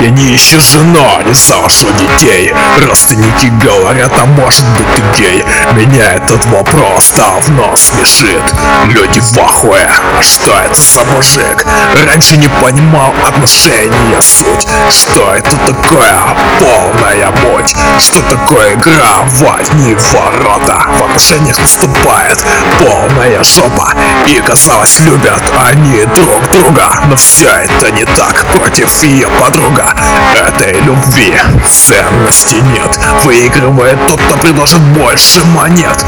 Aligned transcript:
Я 0.00 0.10
не 0.10 0.36
ищу 0.36 0.60
жену, 0.60 1.22
не 1.24 1.34
завожу 1.34 1.88
детей. 1.98 2.52
Родственники 2.86 3.46
говорят, 3.64 4.12
а 4.20 4.26
может 4.26 4.64
быть 4.76 4.86
ты 4.94 5.02
гей 5.16 5.44
Меня 5.72 6.12
этот 6.14 6.44
вопрос 6.46 7.12
давно 7.16 7.74
смешит. 7.76 8.42
Люди 8.86 9.20
в 9.20 9.38
ахуе, 9.38 9.88
а 10.18 10.22
что 10.22 10.52
это 10.52 10.80
за 10.80 11.04
мужик? 11.04 11.64
Раньше 12.06 12.36
не 12.36 12.48
понимал 12.48 13.12
отношения 13.26 14.20
суть. 14.20 14.66
Что 14.90 15.34
это 15.34 15.56
такое? 15.66 16.18
Полная 16.60 17.30
муть? 17.42 17.74
Что 17.98 18.20
такое 18.22 18.74
игра 18.74 19.22
в 19.24 19.42
одни 19.58 19.94
ворота? 19.94 20.86
В 20.98 21.04
отношениях 21.04 21.58
наступает 21.58 22.44
полная 22.80 23.42
жопа. 23.42 23.94
И 24.26 24.40
казалось 24.40 25.00
любят 25.00 25.42
они 25.68 26.04
друг 26.04 26.50
друга. 26.50 27.00
Но 27.06 27.16
все 27.16 27.48
это 27.48 27.90
не 27.92 28.04
так, 28.04 28.44
против 28.54 29.02
ее 29.02 29.28
подруга 29.76 29.94
Этой 30.34 30.80
любви 30.82 31.34
ценности 31.68 32.56
нет. 32.56 32.98
Выигрывает 33.24 33.98
тот, 34.08 34.20
кто 34.20 34.36
предложит 34.38 34.80
больше 34.80 35.44
монет 35.46 36.04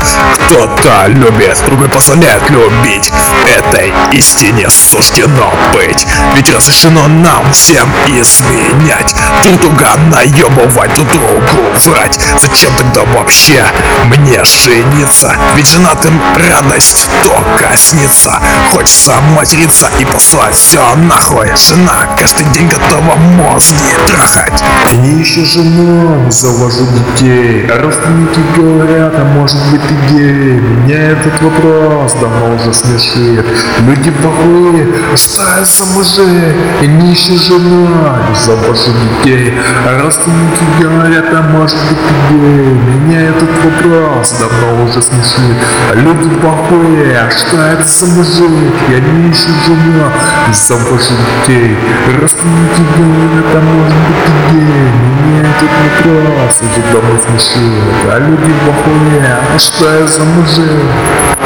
Кто-то 0.49 1.09
любит, 1.09 1.63
другой 1.67 1.91
позволяет 1.91 2.49
любить 2.49 3.13
Этой 3.47 3.93
истине 4.13 4.71
суждено 4.71 5.53
быть. 5.75 6.07
Ведь 6.35 6.51
разрешено 6.55 7.07
нам 7.07 7.53
всем 7.53 7.87
изменять. 8.07 9.15
Друг 9.45 9.61
друга 9.61 9.97
наебывать, 10.11 10.95
друг 10.95 11.11
другу 11.13 11.43
врать. 11.85 12.19
Зачем 12.41 12.73
тогда 12.77 13.05
вообще 13.05 13.63
мне 14.05 14.43
жениться? 14.45 15.37
Ведь 15.55 15.69
женатым 15.69 16.19
радость 16.35 17.11
только 17.23 17.77
снится. 17.77 18.41
Хочется 18.73 19.21
материться 19.37 19.91
и 19.99 20.05
послать 20.07 20.55
все 20.55 20.83
нахуй. 20.97 21.55
Жена 21.57 22.09
каждый 22.19 22.47
день 22.55 22.69
готова 22.69 23.17
мозги 23.17 23.95
трахать. 24.07 24.63
Не 24.93 25.23
ищу 25.23 25.45
жену, 25.45 26.31
завожу 26.31 26.87
детей. 26.87 27.67
Родственники 27.67 28.41
говорят, 28.57 29.13
а 29.17 29.25
может 29.25 29.59
быть 29.71 29.83
ты 29.87 29.95
гей 30.11 30.38
Меня 30.39 31.11
этот 31.11 31.41
вопрос 31.43 32.15
давно 32.15 32.55
уже 32.55 32.73
смешит. 32.73 33.45
Люди 33.87 34.11
плохие, 34.11 34.87
что 35.17 35.43
я 35.43 35.65
за 35.65 35.85
мужик 35.87 36.55
Я 36.81 36.87
не 36.87 37.13
ищу 37.13 37.37
жену, 37.37 37.89
не 38.29 38.35
завожу 38.37 38.93
детей. 39.25 39.55
А 39.85 40.01
родственники 40.01 40.65
говорят, 40.81 41.25
а 41.33 41.43
может 41.43 41.77
быть 41.89 41.99
гей 42.31 42.73
Меня 43.05 43.23
этот 43.31 43.51
вопрос 43.65 44.33
давно 44.39 44.85
уже 44.85 45.03
смешит. 45.03 45.57
Люди 45.95 46.29
а 47.17 47.31
что 47.31 47.61
это 47.61 47.85
за 47.85 48.07
мужик 48.07 48.75
Я 48.89 49.01
ищу 49.31 49.51
жену, 49.67 50.05
не 50.47 50.55
завожу 50.55 51.15
детей. 51.47 51.77
Родственники 52.21 52.83
говорят, 52.97 53.55
а 53.55 53.61
может 53.61 53.97
быть 54.07 54.53
гей 54.53 54.89
Меня 55.27 55.41
этот 55.51 55.71
вопрос 55.83 56.63
уже 56.63 56.93
давно 56.93 57.19
смешит. 57.19 57.83
А 58.07 58.19
люди 58.21 58.53
плохие, 58.65 59.37
а 59.55 59.59
что 60.29 61.38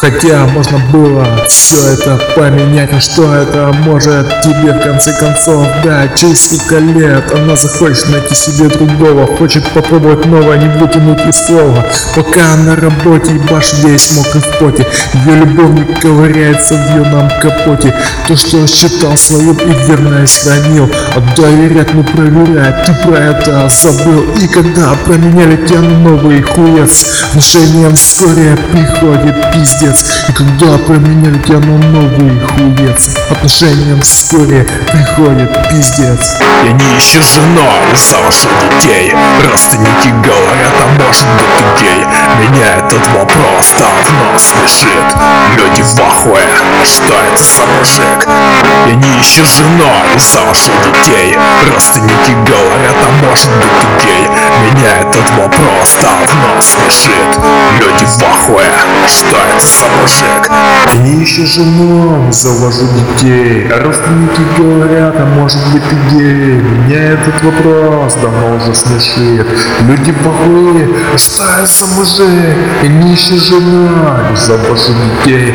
Хотя 0.00 0.46
можно 0.46 0.78
было 0.90 1.26
все 1.46 1.76
это 1.92 2.18
поменять, 2.34 2.90
а 2.90 3.00
что 3.00 3.34
это 3.34 3.70
может 3.84 4.26
тебе 4.40 4.72
в 4.72 4.80
конце 4.80 5.12
концов 5.12 5.66
дать? 5.84 6.18
Через 6.18 6.46
сколько 6.46 6.78
лет 6.78 7.30
она 7.34 7.54
захочет 7.54 8.08
найти 8.08 8.34
себе 8.34 8.68
другого, 8.68 9.26
хочет 9.36 9.62
попробовать 9.72 10.24
новое, 10.24 10.56
не 10.56 10.68
вытянуть 10.78 11.20
из 11.28 11.44
слова. 11.44 11.84
Пока 12.16 12.56
на 12.56 12.76
работе 12.76 13.34
ебашь 13.34 13.74
весь 13.84 14.16
мокрый 14.16 14.40
в 14.40 14.58
поте, 14.58 14.86
ее 15.26 15.36
любовник 15.36 16.00
ковыряется 16.00 16.76
в 16.76 16.96
юном 16.96 17.28
капоте. 17.38 17.94
То, 18.26 18.36
что 18.36 18.66
считал 18.66 19.18
своим 19.18 19.54
и 19.54 19.86
верное 19.86 20.26
хранил, 20.26 20.90
а 21.14 21.20
доверять, 21.36 21.92
ну 21.92 22.04
проверять, 22.04 22.86
ты 22.86 22.94
про 23.06 23.18
это 23.18 23.68
забыл. 23.68 24.22
И 24.40 24.48
когда 24.48 24.94
променяли 25.04 25.56
тебя 25.66 25.80
на 25.80 25.98
новый 25.98 26.40
хуец, 26.40 27.26
внушением 27.34 27.94
вскоре 27.96 28.56
приходит 28.72 29.52
пиздец. 29.52 29.89
И 29.90 30.32
когда 30.32 30.78
променяли 30.78 31.38
тебя 31.38 31.58
на 31.58 31.76
новый 31.78 32.38
хуец, 32.46 33.16
отношениям 33.28 34.00
вскоре 34.02 34.64
приходит 34.92 35.50
пиздец. 35.68 36.38
Я 36.64 36.70
не 36.70 36.98
ищу 36.98 37.20
жену, 37.22 37.66
не 37.90 37.98
завожу 37.98 38.48
детей. 38.78 39.12
Родственники 39.42 40.14
говорят, 40.22 40.74
а 40.78 40.86
может 41.02 41.26
быть 41.26 41.56
ты 41.58 41.84
гей 41.84 42.06
Меня 42.38 42.76
этот 42.76 43.04
вопрос 43.08 43.74
давно 43.78 44.38
смешит. 44.38 45.16
Люди 45.56 45.82
в 45.82 45.98
ахуе, 45.98 46.46
что 46.84 47.14
это 47.14 47.42
за 47.42 47.66
мужик? 47.66 48.28
Я 48.86 48.94
не 48.94 49.20
ищу 49.20 49.44
жену, 49.44 49.90
не 50.14 50.20
завожу 50.20 50.70
детей. 50.84 51.36
Родственники 51.68 52.36
говорят, 52.46 52.94
а 52.94 53.26
может 53.26 53.50
быть 53.56 53.74
ты 53.80 54.06
гей 54.06 54.28
Меня 54.70 54.98
этот 55.00 55.29
вопрос 55.40 55.96
давно 56.02 56.60
смешит 56.60 57.40
Люди 57.80 58.04
в 58.04 58.22
ахуе, 58.22 58.70
что 59.06 59.36
это 59.36 59.66
за 59.66 59.86
мужик? 60.00 60.50
Я 60.92 61.00
не 61.00 61.24
жену, 61.24 62.30
завожу 62.30 62.86
детей. 62.94 63.68
Родственники 63.82 64.42
говорят, 64.58 65.14
а 65.18 65.26
может 65.26 65.60
быть 65.72 65.82
ты 65.88 65.96
гей? 66.10 66.60
Меня 66.60 67.12
этот 67.12 67.42
вопрос 67.42 68.14
давно 68.20 68.56
уже 68.56 68.74
смешит. 68.74 69.46
Люди 69.82 70.12
плохие, 70.12 70.88
а 71.14 71.18
что 71.18 71.44
я 71.44 71.66
за 71.66 71.86
мужик? 71.86 72.56
Я 72.82 72.88
не 72.88 73.16
жену, 73.16 73.88
завожу 74.36 74.92
детей. 75.24 75.54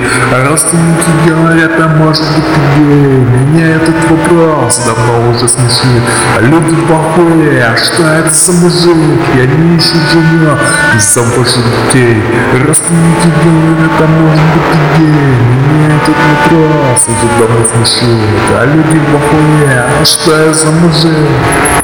Родственники 0.50 1.09
говорят, 1.28 1.72
а 1.79 1.88
может 1.88 2.23
быть 2.23 2.46
ты 2.56 2.81
гей? 2.81 3.25
Меня 3.46 3.75
этот 3.75 3.96
вопрос 4.09 4.81
давно 4.85 5.29
уже 5.31 5.47
смешит. 5.47 6.03
Люди 6.41 6.75
плохие, 6.88 7.66
а 7.66 7.78
что 7.78 8.03
это 8.03 8.29
за 8.31 8.52
мужик? 8.53 9.22
Я 9.35 9.46
не 9.46 9.74
ищу 9.77 9.97
жену, 10.11 10.57
не 10.93 10.99
завожу 10.99 11.61
детей 11.63 12.21
Родственники 12.65 13.29
говорят, 13.43 14.01
а 14.01 14.07
может 14.07 14.43
быть 14.53 14.97
гей 14.97 15.35
Меня 15.69 15.95
этот 15.95 16.15
вопрос 16.15 17.07
уже 17.07 17.39
давно 17.39 17.65
смешит 17.65 18.19
А 18.53 18.65
люди 18.65 18.99
плохие, 18.99 19.85
а 20.01 20.05
что 20.05 20.45
я 20.45 20.53
за 20.53 20.71
мужик? 20.71 21.74